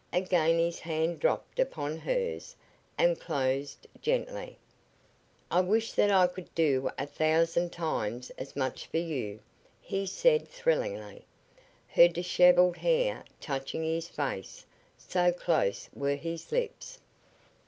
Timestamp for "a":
6.97-7.05